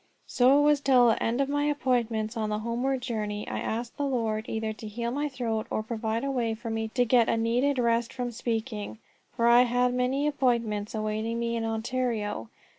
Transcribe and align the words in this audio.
So 0.25 0.57
it 0.57 0.61
was 0.63 0.81
till 0.81 1.09
the 1.09 1.21
end 1.21 1.41
of 1.41 1.47
my 1.47 1.65
appointments. 1.65 2.35
On 2.35 2.49
the 2.49 2.57
homeward 2.57 3.03
journey 3.03 3.47
I 3.47 3.59
asked 3.59 3.97
the 3.97 4.05
Lord 4.07 4.45
either 4.49 4.73
to 4.73 4.87
heal 4.87 5.11
my 5.11 5.29
throat, 5.29 5.67
or 5.69 5.83
to 5.83 5.87
provide 5.87 6.23
a 6.23 6.31
way 6.31 6.55
for 6.55 6.71
me 6.71 6.87
to 6.95 7.05
get 7.05 7.29
a 7.29 7.37
needed 7.37 7.77
rest 7.77 8.11
from 8.11 8.31
speaking, 8.31 8.97
for 9.35 9.45
I 9.45 9.61
had 9.61 9.93
many 9.93 10.25
appointments 10.25 10.95
awaiting 10.95 11.37
me 11.37 11.55
in 11.55 11.65
Ontario. 11.65 12.49